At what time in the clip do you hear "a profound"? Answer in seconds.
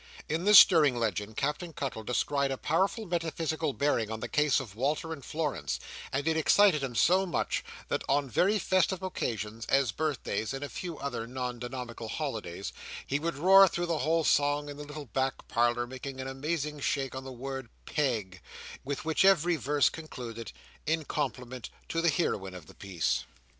2.49-3.11